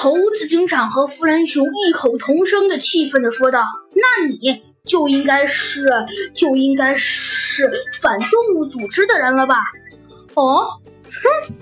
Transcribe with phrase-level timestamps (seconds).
[0.00, 3.64] 猴子警长和弗兰熊异口同声的气愤地说道
[3.96, 5.88] ：“那你就应该是
[6.36, 7.68] 就应该是
[8.00, 9.56] 反动物组织的人了吧？”
[10.34, 10.68] 哦，
[11.10, 11.54] 哼！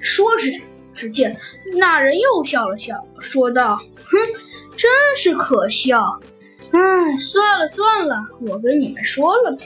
[0.00, 0.46] 说着，
[0.94, 1.36] 只见
[1.76, 3.74] 那人又笑了笑，说道
[4.06, 4.16] ：“哼，
[4.76, 6.20] 真是可笑。
[6.70, 6.80] 哎，
[7.18, 9.56] 算了算了，我跟你们说了吧。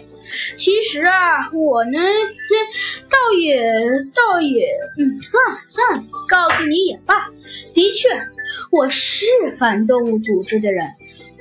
[0.56, 1.98] 其实啊，我呢，
[3.10, 3.62] 倒也
[4.16, 4.66] 倒也……
[4.98, 7.26] 嗯，算了算了，告诉你也罢。
[7.80, 8.10] 的确，
[8.72, 9.24] 我是
[9.58, 10.86] 反动物组织的人。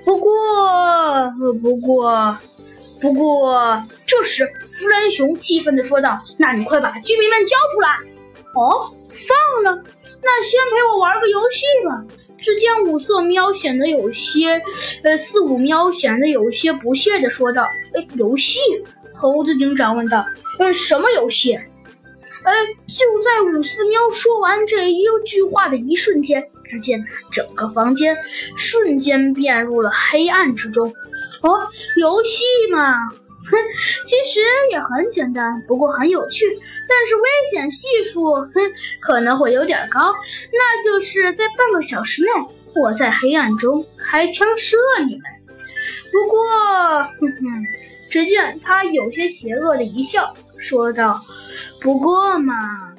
[0.06, 2.38] 不过，不过，
[3.02, 7.90] 不过……”这时，弗兰熊气愤地说道：“那你快把居民们交出来！”
[8.56, 9.84] 哦，放了？
[10.24, 12.06] 那先陪我玩个游戏吧。
[12.38, 14.62] 只见五色喵显得有些，
[15.04, 17.64] 呃，四五喵显得有些不屑地说道
[17.96, 18.60] ：“呃，游戏？”
[19.20, 20.24] 猴子警长问道
[20.60, 21.60] ：“嗯，什么游戏？”
[22.50, 22.56] 呃，
[22.88, 27.00] 就在五四喵说完这一句话的一瞬间，只见
[27.32, 28.18] 整个房间
[28.58, 30.92] 瞬间变入了黑暗之中。
[31.44, 31.60] 哦，
[31.98, 32.42] 游戏
[32.72, 32.96] 嘛。
[33.52, 33.58] 哼，
[34.06, 34.42] 其实
[34.72, 36.46] 也很简单，不过很有趣，
[36.88, 38.54] 但是危险系数，哼，
[39.02, 40.12] 可能会有点高。
[40.52, 42.30] 那就是在半个小时内，
[42.82, 44.76] 我在黑暗中开枪射
[45.06, 45.22] 你们。
[46.12, 46.40] 不过，
[47.20, 47.66] 哼哼，
[48.12, 51.20] 只见他有些邪恶的一笑，说道
[51.82, 52.94] ：“不过嘛，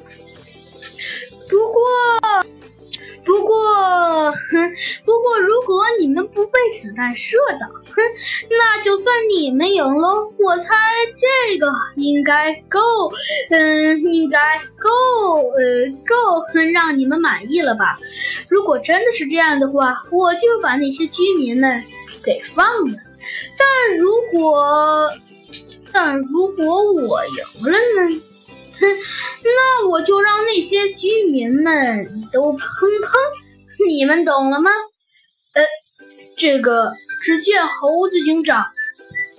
[1.49, 1.81] 不过。”
[3.23, 3.55] 不过，
[4.33, 4.73] 哼，
[5.05, 8.03] 不过如果你们不被子弹射到，哼，
[8.49, 10.09] 那就算你们赢了。
[10.45, 10.75] 我猜
[11.17, 12.81] 这个应该够，
[13.51, 17.97] 嗯，应该够，呃，够，哼，让你们满意了吧？
[18.51, 21.81] 如果真的是这样的话，我就把那些居民们
[22.25, 22.97] 给放了。
[23.57, 25.09] 但如果，
[25.93, 27.90] 但如果我赢了呢？
[30.71, 34.71] 些居民们都砰砰，你们懂了吗？
[35.57, 35.65] 呃，
[36.39, 36.93] 这个，
[37.25, 38.65] 只见猴子警长